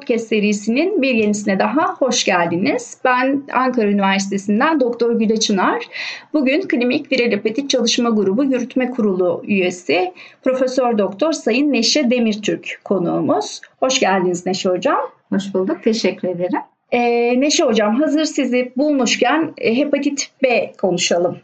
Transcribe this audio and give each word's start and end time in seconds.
podcast 0.00 0.26
serisinin 0.28 1.02
bir 1.02 1.14
yenisine 1.14 1.58
daha 1.58 1.94
hoş 1.94 2.24
geldiniz. 2.24 2.98
Ben 3.04 3.42
Ankara 3.52 3.86
Üniversitesi'nden 3.86 4.80
Doktor 4.80 5.18
Güle 5.18 5.40
Çınar. 5.40 5.84
Bugün 6.32 6.60
Klinik 6.60 7.12
Viral 7.12 7.32
Hepatit 7.32 7.70
Çalışma 7.70 8.10
Grubu 8.10 8.44
Yürütme 8.44 8.90
Kurulu 8.90 9.42
üyesi 9.46 10.12
Profesör 10.44 10.98
Doktor 10.98 11.32
Sayın 11.32 11.72
Neşe 11.72 12.10
Demirtürk 12.10 12.80
konuğumuz. 12.84 13.60
Hoş 13.80 14.00
geldiniz 14.00 14.46
Neşe 14.46 14.68
Hocam. 14.68 15.00
Hoş 15.32 15.54
bulduk, 15.54 15.82
teşekkür 15.84 16.28
ederim. 16.28 16.60
Ee, 16.92 17.40
Neşe 17.40 17.64
Hocam 17.64 18.00
hazır 18.00 18.24
sizi 18.24 18.72
bulmuşken 18.76 19.52
e, 19.58 19.76
hepatit 19.76 20.30
B 20.42 20.72
konuşalım 20.80 21.38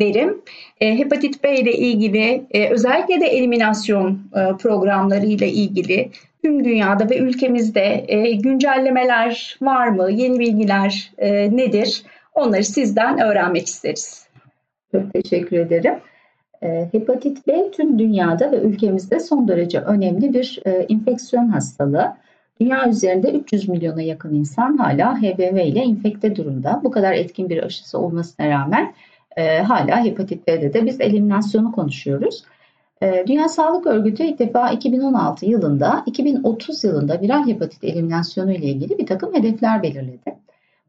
derim. 0.00 0.42
E, 0.80 0.98
hepatit 0.98 1.44
B 1.44 1.54
ile 1.54 1.72
ilgili 1.72 2.44
e, 2.50 2.68
özellikle 2.68 3.20
de 3.20 3.26
eliminasyon 3.26 4.20
e, 4.36 4.56
programları 4.56 5.26
ile 5.26 5.48
ilgili 5.48 6.10
tüm 6.42 6.64
dünyada 6.64 7.10
ve 7.10 7.18
ülkemizde 7.18 8.04
e, 8.08 8.32
güncellemeler 8.32 9.58
var 9.62 9.88
mı? 9.88 10.10
Yeni 10.10 10.38
bilgiler 10.38 11.12
e, 11.18 11.56
nedir? 11.56 12.02
Onları 12.34 12.64
sizden 12.64 13.20
öğrenmek 13.20 13.66
isteriz. 13.66 14.26
Çok 14.92 15.12
teşekkür 15.12 15.58
ederim. 15.58 15.94
E, 16.62 16.88
hepatit 16.92 17.46
B 17.46 17.70
tüm 17.70 17.98
dünyada 17.98 18.52
ve 18.52 18.56
ülkemizde 18.56 19.20
son 19.20 19.48
derece 19.48 19.80
önemli 19.80 20.34
bir 20.34 20.60
e, 20.66 20.86
infeksiyon 20.88 21.48
hastalığı. 21.48 22.12
Dünya 22.60 22.88
üzerinde 22.88 23.30
300 23.30 23.68
milyona 23.68 24.02
yakın 24.02 24.34
insan 24.34 24.76
hala 24.76 25.22
HBV 25.22 25.66
ile 25.66 25.82
infekte 25.82 26.36
durumda. 26.36 26.80
Bu 26.84 26.90
kadar 26.90 27.12
etkin 27.12 27.48
bir 27.48 27.62
aşısı 27.62 27.98
olmasına 27.98 28.48
rağmen 28.48 28.92
e, 29.36 29.58
hala 29.58 30.04
hepatit 30.04 30.48
B'de 30.48 30.74
de 30.74 30.86
biz 30.86 31.00
eliminasyonu 31.00 31.72
konuşuyoruz. 31.72 32.44
E, 33.02 33.24
Dünya 33.26 33.48
Sağlık 33.48 33.86
Örgütü 33.86 34.22
ilk 34.22 34.38
defa 34.38 34.70
2016 34.70 35.46
yılında 35.46 36.02
2030 36.06 36.84
yılında 36.84 37.20
viral 37.20 37.46
hepatit 37.46 37.84
eliminasyonu 37.84 38.52
ile 38.52 38.66
ilgili 38.66 38.98
bir 38.98 39.06
takım 39.06 39.34
hedefler 39.34 39.82
belirledi. 39.82 40.36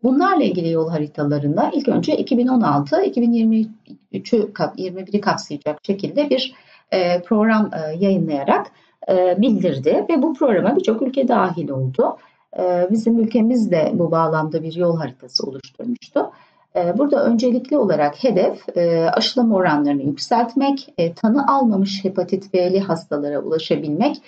Bunlarla 0.04 0.44
ilgili 0.44 0.72
yol 0.72 0.90
haritalarında 0.90 1.72
ilk 1.74 1.88
önce 1.88 2.16
2016-2023'ü 2.16 4.54
21'i 4.54 5.22
kapsayacak 5.22 5.86
şekilde 5.86 6.30
bir 6.30 6.54
e, 6.92 7.22
program 7.22 7.72
e, 7.74 8.06
yayınlayarak 8.06 8.68
e, 9.10 9.42
bildirdi 9.42 10.06
ve 10.10 10.22
bu 10.22 10.34
programa 10.34 10.76
birçok 10.76 11.02
ülke 11.02 11.28
dahil 11.28 11.70
oldu. 11.70 12.18
E, 12.60 12.88
bizim 12.92 13.20
ülkemiz 13.20 13.72
de 13.72 13.92
bu 13.94 14.12
bağlamda 14.12 14.64
bir 14.64 14.74
yol 14.74 14.98
haritası 14.98 15.48
oluşturmuştu. 15.48 16.32
E, 16.76 16.98
burada 16.98 17.26
öncelikli 17.26 17.78
olarak 17.78 18.24
hedef 18.24 18.78
aşılama 19.14 19.56
oranlarını 19.56 20.04
yükseltmek, 20.04 20.94
tanı 21.16 21.48
almamış 21.48 22.04
hepatit 22.04 22.54
B'li 22.54 22.80
hastalara 22.80 23.40
ulaşabilmek, 23.40 24.22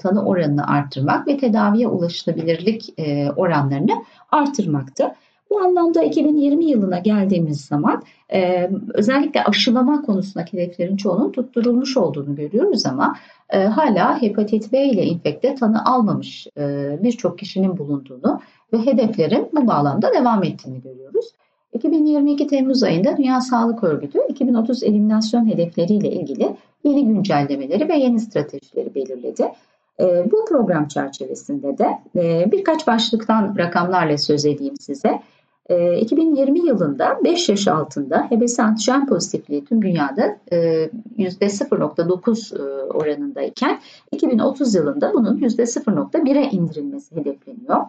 tanı 0.00 0.26
oranını 0.26 0.66
arttırmak 0.66 1.28
ve 1.28 1.36
tedaviye 1.36 1.88
ulaşılabilirlik 1.88 2.94
oranlarını 3.36 4.04
artırmaktı. 4.30 5.14
Bu 5.50 5.60
anlamda 5.60 6.02
2020 6.02 6.64
yılına 6.64 6.98
geldiğimiz 6.98 7.64
zaman 7.64 8.02
e, 8.32 8.70
özellikle 8.94 9.44
aşılama 9.44 10.02
konusundaki 10.02 10.56
hedeflerin 10.56 10.96
çoğunun 10.96 11.32
tutturulmuş 11.32 11.96
olduğunu 11.96 12.36
görüyoruz 12.36 12.86
ama 12.86 13.16
e, 13.50 13.64
hala 13.64 14.22
hepatit 14.22 14.72
B 14.72 14.84
ile 14.84 15.04
infekte 15.04 15.54
tanı 15.54 15.84
almamış 15.84 16.46
e, 16.58 16.98
birçok 17.02 17.38
kişinin 17.38 17.78
bulunduğunu 17.78 18.40
ve 18.72 18.86
hedeflerin 18.86 19.48
bu 19.52 19.66
bağlamda 19.66 20.14
devam 20.14 20.44
ettiğini 20.44 20.82
görüyoruz. 20.82 21.32
2022 21.72 22.46
Temmuz 22.46 22.82
ayında 22.82 23.16
Dünya 23.16 23.40
Sağlık 23.40 23.84
Örgütü 23.84 24.18
2030 24.28 24.82
eliminasyon 24.82 25.46
hedefleriyle 25.46 26.10
ilgili 26.10 26.56
yeni 26.84 27.06
güncellemeleri 27.06 27.88
ve 27.88 27.96
yeni 27.96 28.20
stratejileri 28.20 28.94
belirledi. 28.94 29.52
E, 30.00 30.30
bu 30.30 30.44
program 30.48 30.88
çerçevesinde 30.88 31.78
de 31.78 31.98
e, 32.16 32.52
birkaç 32.52 32.86
başlıktan 32.86 33.54
rakamlarla 33.58 34.18
söz 34.18 34.46
edeyim 34.46 34.76
size. 34.76 35.20
2020 35.68 36.58
ee, 36.58 36.62
yılında 36.66 37.18
5 37.24 37.48
yaş 37.48 37.68
altında 37.68 38.28
HBS 38.30 38.60
antijen 38.60 39.06
pozitifliği 39.06 39.64
tüm 39.64 39.82
dünyada 39.82 40.38
%0.9 40.50 42.56
e, 42.56 42.58
e, 42.58 42.62
oranındayken 42.84 43.80
2030 44.12 44.74
yılında 44.74 45.12
bunun 45.14 45.38
%0.1'e 45.38 46.50
indirilmesi 46.50 47.16
hedefleniyor. 47.16 47.84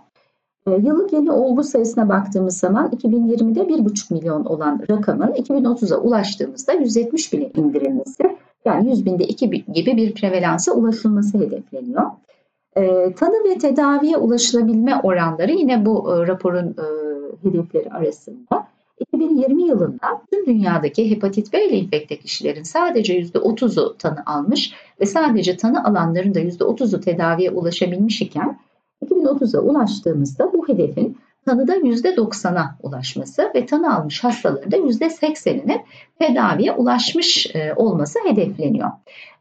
Ee, 0.68 0.72
yıllık 0.72 1.14
yeni 1.14 1.32
olgu 1.32 1.64
sayısına 1.64 2.10
baktığımız 2.10 2.58
zaman 2.58 2.92
2020'de 2.92 3.60
1,5 3.60 4.14
milyon 4.14 4.46
olan 4.46 4.82
rakamın 4.90 5.32
2030'a 5.32 5.98
ulaştığımızda 5.98 6.74
170 6.74 7.34
bine 7.34 7.50
indirilmesi 7.56 8.38
yani 8.66 8.90
100 8.90 9.06
binde 9.06 9.24
2 9.24 9.50
gibi 9.50 9.98
bir 9.98 10.14
prevalansa 10.14 10.72
ulaşılması 10.72 11.38
hedefleniyor. 11.38 12.04
E, 12.76 13.14
tanı 13.14 13.50
ve 13.50 13.58
tedaviye 13.58 14.18
ulaşılabilme 14.18 14.96
oranları 15.04 15.52
yine 15.52 15.86
bu 15.86 16.14
e, 16.14 16.28
raporun 16.28 16.68
e, 16.68 16.86
hedefleri 17.48 17.90
arasında. 17.90 18.68
2020 19.00 19.68
yılında 19.68 20.22
tüm 20.32 20.46
dünyadaki 20.46 21.12
hepatit 21.12 21.54
B 21.54 21.68
ile 21.68 21.78
infekte 21.78 22.20
kişilerin 22.20 22.64
sadece 22.64 23.22
%30'u 23.22 23.98
tanı 23.98 24.24
almış 24.26 24.74
ve 25.02 25.06
sadece 25.06 25.58
tanı 25.58 25.84
alanların 25.86 26.34
da 26.34 26.40
%30'u 26.40 27.02
tedaviye 27.02 27.52
ulaşabilmiş 27.52 28.22
iken 28.22 28.60
2030'a 29.10 29.62
ulaştığımızda 29.62 30.54
bu 30.54 30.68
hedefin 30.68 31.18
tanıda 31.46 31.78
%90'a 31.78 32.76
ulaşması 32.84 33.52
ve 33.56 33.66
tanı 33.66 33.96
almış 33.96 34.24
hastaların 34.24 34.72
da 34.72 34.78
%80'inin 34.78 35.82
tedaviye 36.20 36.72
ulaşmış 36.72 37.56
e, 37.56 37.74
olması 37.76 38.20
hedefleniyor. 38.26 38.90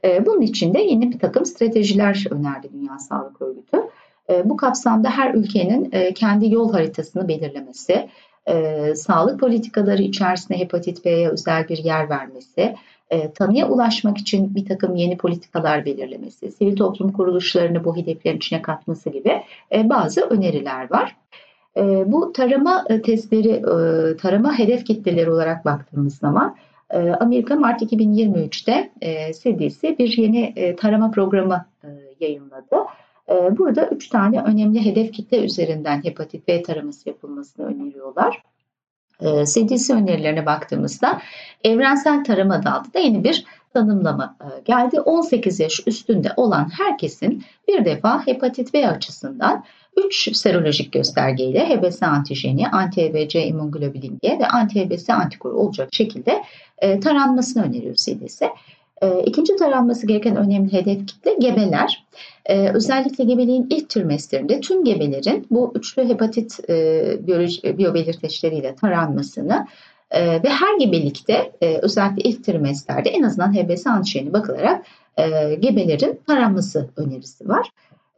E, 0.05 0.27
bunun 0.27 0.41
için 0.41 0.75
de 0.75 0.81
yeni 0.81 1.13
bir 1.13 1.19
takım 1.19 1.45
stratejiler 1.45 2.25
önerdi 2.31 2.69
Dünya 2.73 2.99
Sağlık 2.99 3.43
Örgütü. 3.43 3.83
E, 4.31 4.51
bu 4.51 4.57
kapsamda 4.57 5.11
her 5.11 5.35
ülkenin 5.35 6.13
kendi 6.15 6.53
yol 6.55 6.73
haritasını 6.73 7.29
belirlemesi, 7.29 8.09
sağlık 8.95 9.41
politikaları 9.41 10.03
içerisinde 10.03 10.59
hepatit 10.59 11.05
B'ye 11.05 11.29
özel 11.29 11.69
bir 11.69 11.79
yer 11.79 12.11
vermesi, 12.11 12.75
tanıya 13.35 13.69
ulaşmak 13.69 14.19
için 14.19 14.55
bir 14.55 14.67
takım 14.67 14.97
yeni 14.97 15.17
politikalar 15.17 15.85
belirlemesi, 15.85 16.53
sivil 16.53 16.77
toplum 16.77 17.13
kuruluşlarını 17.13 17.85
bu 17.85 17.97
hedeflerin 17.97 18.37
içine 18.37 18.63
katması 18.63 19.11
gibi 19.11 19.43
bazı 19.73 20.21
öneriler 20.21 20.91
var. 20.91 21.17
Ee, 21.79 22.13
bu 22.13 22.33
tarama 22.33 22.85
e, 22.91 23.03
testleri, 23.03 23.49
e, 23.49 24.17
tarama 24.17 24.59
hedef 24.59 24.85
kitleleri 24.85 25.31
olarak 25.31 25.65
baktığımız 25.65 26.19
zaman 26.19 26.57
e, 26.91 26.99
Amerika 26.99 27.57
Mart 27.57 27.83
2023'te 27.83 28.91
CDC 29.33 29.99
bir 29.99 30.17
yeni 30.17 30.77
tarama 30.77 31.11
programı 31.11 31.67
yayınladı. 32.21 32.77
Burada 33.59 33.87
üç 33.87 34.09
tane 34.09 34.43
önemli 34.43 34.85
hedef 34.85 35.13
kitle 35.13 35.45
üzerinden 35.45 36.05
hepatit 36.05 36.49
B 36.49 36.63
taraması 36.63 37.09
yapılmasını 37.09 37.67
öneriyorlar. 37.67 38.43
CDC 39.21 39.95
önerilerine 39.95 40.47
baktığımızda 40.47 41.21
evrensel 41.65 42.25
tarama 42.25 42.55
adı 42.55 42.69
altında 42.69 42.99
yeni 42.99 43.25
bir 43.25 43.45
tanımlama 43.75 44.37
geldi. 44.65 45.01
18 45.01 45.61
yaş 45.61 45.81
üstünde 45.87 46.33
olan 46.37 46.71
herkesin 46.79 47.45
bir 47.69 47.85
defa 47.85 48.27
hepatit 48.27 48.75
B 48.75 48.89
açısından 48.89 49.65
3 50.07 50.37
serolojik 50.37 50.93
göstergeyle 50.93 51.69
HBS 51.69 52.03
antijeni, 52.03 52.67
anti-HBC 52.67 53.47
immunoglobulin 53.47 54.19
G 54.23 54.39
ve 54.39 54.47
anti-HBS 54.47 55.13
antikoru 55.13 55.57
olacak 55.57 55.89
şekilde 55.93 56.45
e, 56.79 57.01
taranmasını 57.01 57.65
öneriyor 57.65 57.95
CDC. 57.95 58.49
E, 59.03 59.23
ikinci 59.23 59.57
taranması 59.57 60.07
gereken 60.07 60.37
önemli 60.37 60.73
hedef 60.73 61.07
kitle 61.07 61.35
gebeler. 61.35 62.07
E, 62.47 62.69
özellikle 62.69 63.25
gebeliğin 63.25 63.67
ilk 63.71 63.89
trimestlerinde 63.89 64.61
tüm 64.61 64.85
gebelerin 64.85 65.47
bu 65.51 65.73
üçlü 65.75 66.09
hepatit 66.09 66.71
e, 66.71 67.27
biyoloji, 67.27 67.79
biyobelirteçleriyle 67.79 68.75
taranmasını 68.75 69.67
e, 70.11 70.43
ve 70.43 70.49
her 70.49 70.79
gebelikte 70.79 71.53
e, 71.61 71.79
özellikle 71.79 72.23
ilk 72.23 72.45
trimeslerde 72.45 73.11
en 73.11 73.23
azından 73.23 73.55
HBS 73.55 73.87
antijeni 73.87 74.33
bakılarak 74.33 74.85
e, 75.17 75.55
gebelerin 75.55 76.21
taranması 76.27 76.89
önerisi 76.97 77.49
var. 77.49 77.71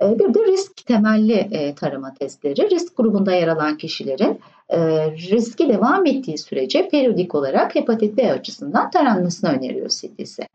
Ee, 0.03 0.19
bir 0.19 0.35
de 0.35 0.53
risk 0.53 0.87
temelli 0.87 1.33
e, 1.33 1.75
tarama 1.75 2.15
testleri. 2.15 2.71
Risk 2.71 2.97
grubunda 2.97 3.33
yer 3.33 3.49
alan 3.49 3.77
kişilerin 3.77 4.41
e, 4.69 4.79
riski 5.11 5.69
devam 5.69 6.07
ettiği 6.07 6.39
sürece 6.39 6.89
periyodik 6.89 7.35
olarak 7.35 7.75
hepatit 7.75 8.17
B 8.17 8.33
açısından 8.33 8.91
taranmasını 8.91 9.51
öneriyor 9.51 9.89
CDC. 9.89 10.49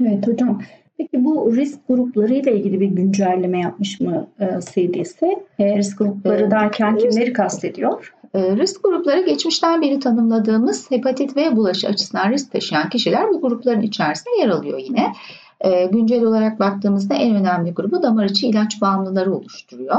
Evet 0.00 0.26
hocam. 0.26 0.62
Peki 0.98 1.24
bu 1.24 1.56
risk 1.56 1.88
grupları 1.88 2.34
ile 2.34 2.56
ilgili 2.56 2.80
bir 2.80 2.86
güncelleme 2.86 3.60
yapmış 3.60 4.00
mı 4.00 4.26
e, 4.40 4.46
CDC? 4.60 5.36
Risk 5.60 5.98
grupları 5.98 6.50
derken 6.50 6.96
kimleri 6.96 7.32
kastediyor? 7.32 8.14
Risk 8.34 8.84
grupları 8.84 9.26
geçmişten 9.26 9.82
beri 9.82 9.98
tanımladığımız 9.98 10.90
hepatit 10.90 11.36
B 11.36 11.56
bulaşı 11.56 11.88
açısından 11.88 12.30
risk 12.30 12.52
taşıyan 12.52 12.88
kişiler 12.88 13.28
bu 13.28 13.40
grupların 13.40 13.82
içerisinde 13.82 14.40
yer 14.40 14.48
alıyor 14.48 14.78
yine. 14.78 15.12
E, 15.60 15.86
güncel 15.86 16.24
olarak 16.24 16.60
baktığımızda 16.60 17.14
en 17.14 17.36
önemli 17.36 17.74
grubu 17.74 18.02
damar 18.02 18.24
içi 18.24 18.46
ilaç 18.48 18.80
bağımlıları 18.80 19.34
oluşturuyor. 19.34 19.96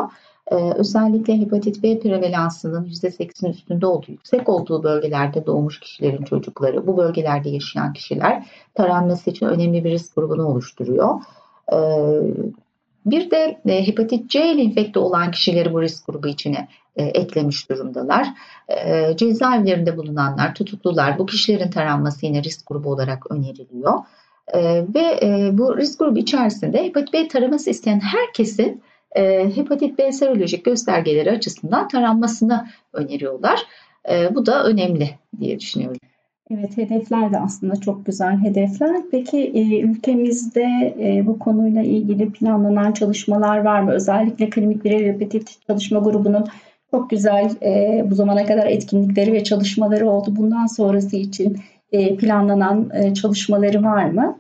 E, 0.52 0.56
özellikle 0.56 1.40
hepatit 1.42 1.84
B 1.84 2.00
prevalansının 2.00 2.86
%8'in 2.86 3.50
üstünde 3.50 3.86
olduğu, 3.88 4.12
yüksek 4.12 4.50
olduğu 4.50 4.84
bölgelerde 4.84 5.46
doğmuş 5.46 5.80
kişilerin 5.80 6.24
çocukları, 6.24 6.88
bu 6.88 6.98
bölgelerde 6.98 7.50
yaşayan 7.50 7.94
kişiler 7.94 8.46
taranması 8.74 9.30
için 9.30 9.46
önemli 9.46 9.84
bir 9.84 9.92
risk 9.92 10.16
grubunu 10.16 10.46
oluşturuyor. 10.48 11.20
E, 11.74 11.78
Bir 13.06 13.32
de 13.32 13.62
e, 13.66 13.88
hepatit 13.88 14.30
C 14.30 14.52
ile 14.52 14.62
enfekte 14.62 15.00
olan 15.00 15.32
kişileri 15.32 15.74
bu 15.74 15.82
risk 15.82 16.08
grubu 16.08 16.28
içine 16.28 16.68
e, 16.96 17.04
eklemiş 17.04 17.70
durumdalar. 17.70 18.28
E, 18.68 19.18
cezaevlerinde 19.18 19.98
bulunanlar, 19.98 20.56
tutuklular 20.56 21.20
bu 21.20 21.26
kişilerin 21.26 21.70
taranması 21.70 22.26
yine 22.26 22.44
risk 22.44 22.68
grubu 22.68 22.90
olarak 22.90 23.32
öneriliyor. 23.32 24.00
Ve 24.96 25.20
e, 25.22 25.50
bu 25.58 25.78
risk 25.78 26.00
grubu 26.00 26.20
içerisinde 26.20 26.84
hepatit 26.84 27.14
B 27.14 27.28
taraması 27.28 27.70
isteyen 27.70 28.00
herkesin 28.00 28.82
e, 29.16 29.56
hepatit 29.56 29.98
B 30.00 30.12
serolojik 30.12 30.66
göstergeleri 30.66 31.32
açısından 31.32 31.88
taranmasını 31.88 32.68
öneriyorlar. 32.94 33.60
E, 34.12 34.36
bu 34.36 34.46
da 34.46 34.64
önemli 34.64 35.10
diye 35.40 35.60
düşünüyorum. 35.60 35.98
Evet, 36.50 36.78
hedefler 36.78 37.34
de 37.34 37.40
aslında 37.40 37.76
çok 37.76 38.06
güzel 38.06 38.38
hedefler. 38.38 39.02
Peki 39.12 39.38
e, 39.38 39.80
ülkemizde 39.80 40.96
e, 41.00 41.28
bu 41.28 41.40
konuyla 41.40 41.82
ilgili 41.82 42.32
planlanan 42.32 42.92
çalışmalar 42.92 43.58
var 43.58 43.82
mı? 43.82 43.92
Özellikle 43.92 44.50
klinik 44.50 44.86
viral 44.86 45.14
hepatit 45.14 45.68
çalışma 45.68 46.00
grubunun 46.00 46.46
çok 46.92 47.10
güzel 47.10 47.52
e, 47.62 48.04
bu 48.10 48.16
zamana 48.16 48.46
kadar 48.46 48.66
etkinlikleri 48.66 49.34
ve 49.34 49.44
çalışmaları 49.44 50.10
oldu. 50.10 50.34
Bundan 50.36 50.66
sonrası 50.66 51.16
için 51.16 51.58
planlanan 52.20 52.92
çalışmaları 53.14 53.84
var 53.84 54.06
mı? 54.06 54.40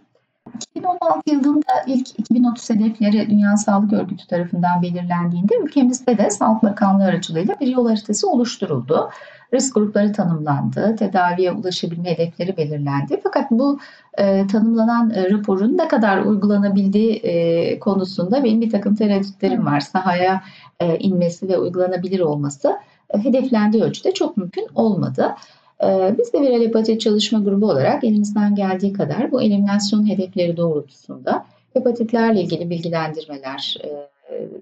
2016 0.62 1.31
yılında 1.31 1.74
ilk 1.88 2.19
2030 2.19 2.69
hedefleri 2.69 3.30
Dünya 3.30 3.58
Sağlık 3.58 3.94
Örgütü 3.94 4.28
tarafından 4.28 4.81
belirlendiğinde 4.81 5.54
ülkemizde 5.63 6.18
de 6.18 6.30
Sağlık 6.30 6.63
Bakanlığı 6.63 7.04
aracılığıyla 7.04 7.56
bir 7.60 7.68
yol 7.68 7.88
haritası 7.88 8.30
oluşturuldu. 8.30 9.10
Risk 9.54 9.75
grupları 9.75 10.13
tanımlandı, 10.13 10.96
tedaviye 10.96 11.52
ulaşabilme 11.52 12.12
hedefleri 12.12 12.58
belirlendi. 12.58 13.19
Fakat 13.24 13.52
bu 13.52 13.80
e, 14.18 14.48
tanımlanan 14.48 15.10
e, 15.10 15.30
raporun 15.30 15.78
ne 15.78 15.88
kadar 15.88 16.22
uygulanabildiği 16.22 17.16
e, 17.16 17.80
konusunda 17.80 18.44
benim 18.44 18.62
bir 18.62 18.69
takım 18.69 18.96
tereddütlerim 18.96 19.66
var. 19.66 19.80
Sahaya 19.80 20.42
e, 20.80 20.98
inmesi 20.98 21.50
ve 21.50 21.58
uygulanabilir 21.58 22.19
olması 22.19 22.80
e, 23.10 23.24
hedeflendiği 23.24 23.84
ölçüde 23.84 24.13
çok 24.13 24.38
mümkün 24.38 24.68
olmadı. 24.75 25.36
E, 25.83 26.16
biz 26.18 26.33
de 26.33 26.42
viral 26.42 26.62
hepatit 26.62 27.01
çalışma 27.01 27.39
grubu 27.39 27.66
olarak 27.66 28.04
elimizden 28.04 28.56
geldiği 28.56 28.94
kadar 28.94 29.31
bu 29.31 29.42
eliminasyon 29.42 30.10
hedefleri 30.10 30.57
doğrultusunda 30.57 31.45
hepatitlerle 31.74 32.42
ilgili 32.42 32.69
bilgilendirmeler, 32.69 33.78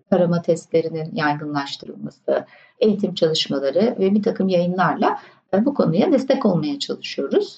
tarama 0.10 0.42
testlerinin 0.42 1.16
yaygınlaştırılması, 1.16 2.46
eğitim 2.80 3.14
çalışmaları 3.14 3.96
ve 4.00 4.14
bir 4.14 4.24
takım 4.24 4.50
yayınlarla 4.50 5.20
bu 5.54 5.74
konuya 5.74 6.12
destek 6.12 6.46
olmaya 6.46 6.80
çalışıyoruz. 6.80 7.58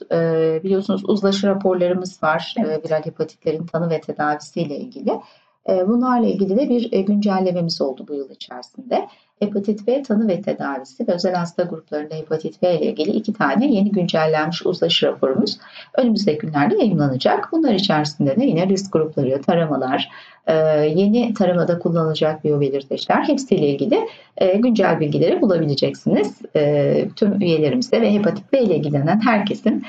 Biliyorsunuz 0.63 1.09
uzlaşı 1.09 1.47
raporlarımız 1.47 2.23
var 2.23 2.55
evet. 2.57 2.85
viral 2.85 3.05
hepatitlerin 3.05 3.65
tanı 3.65 3.89
ve 3.89 4.01
tedavisiyle 4.01 4.77
ilgili. 4.77 5.19
Bunlarla 5.67 6.27
ilgili 6.27 6.57
de 6.57 6.69
bir 6.69 6.91
güncellememiz 6.91 7.81
oldu 7.81 8.05
bu 8.07 8.13
yıl 8.13 8.29
içerisinde 8.29 9.07
hepatit 9.41 9.87
B 9.87 10.03
tanı 10.03 10.27
ve 10.27 10.41
tedavisi 10.41 11.07
ve 11.07 11.13
özel 11.13 11.33
hasta 11.33 11.63
gruplarında 11.63 12.15
hepatit 12.15 12.61
B 12.61 12.73
ile 12.73 12.85
ilgili 12.85 13.11
iki 13.11 13.33
tane 13.33 13.73
yeni 13.73 13.91
güncellenmiş 13.91 14.65
uzlaşı 14.65 15.05
raporumuz 15.05 15.57
önümüzdeki 15.97 16.37
günlerde 16.37 16.75
yayınlanacak. 16.75 17.49
Bunlar 17.51 17.73
içerisinde 17.73 18.35
de 18.35 18.45
yine 18.45 18.67
risk 18.67 18.93
grupları, 18.93 19.41
taramalar, 19.41 20.09
e, 20.47 20.53
yeni 20.95 21.33
taramada 21.33 21.79
kullanılacak 21.79 22.43
biyobelirteçler 22.43 23.23
hepsiyle 23.27 23.67
ilgili 23.67 24.07
e, 24.37 24.57
güncel 24.57 24.99
bilgileri 24.99 25.41
bulabileceksiniz. 25.41 26.41
E, 26.55 27.07
tüm 27.15 27.41
üyelerimizde 27.41 28.01
ve 28.01 28.13
hepatit 28.13 28.53
B 28.53 28.61
ile 28.61 28.75
ilgilenen 28.75 29.21
herkesin 29.21 29.83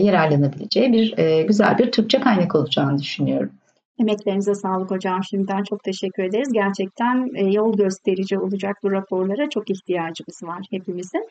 yararlanabileceği 0.00 0.92
bir 0.92 1.42
güzel 1.44 1.78
bir 1.78 1.92
Türkçe 1.92 2.20
kaynak 2.20 2.54
olacağını 2.54 2.98
düşünüyorum. 2.98 3.50
Emeklerinize 4.00 4.54
sağlık 4.54 4.90
hocam. 4.90 5.24
Şimdiden 5.24 5.62
çok 5.62 5.84
teşekkür 5.84 6.22
ederiz. 6.22 6.52
Gerçekten 6.52 7.28
e, 7.34 7.52
yol 7.52 7.76
gösterici 7.76 8.38
olacak 8.38 8.76
bu 8.82 8.92
raporlara 8.92 9.50
çok 9.50 9.70
ihtiyacımız 9.70 10.42
var 10.42 10.66
hepimizin. 10.70 11.28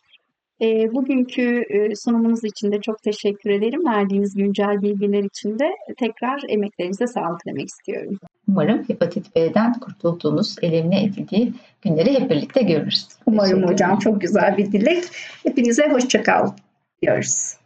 E, 0.62 0.94
bugünkü 0.94 1.64
e, 1.70 1.96
sunumunuz 1.96 2.44
için 2.44 2.72
de 2.72 2.82
çok 2.82 3.04
teşekkür 3.04 3.50
ederim. 3.50 3.86
Verdiğiniz 3.86 4.36
güncel 4.36 4.82
bilgiler 4.82 5.24
için 5.24 5.60
de 5.60 5.70
tekrar 5.98 6.42
emeklerinize 6.50 7.08
sağlık 7.08 7.46
demek 7.46 7.68
istiyorum. 7.68 8.18
Umarım 8.48 8.84
hepatit 8.90 9.36
B'den 9.36 9.74
kurtulduğumuz, 9.74 10.56
elimine 10.62 11.04
edildiği 11.04 11.54
günleri 11.82 12.20
hep 12.20 12.30
birlikte 12.30 12.62
görürüz. 12.62 13.08
Umarım 13.26 13.64
hocam 13.64 14.00
çok 14.00 14.22
güzel 14.22 14.58
bir 14.58 14.72
dilek. 14.72 15.04
Hepinize 15.44 15.90
hoşçakal 15.90 16.48
diyoruz. 17.02 17.59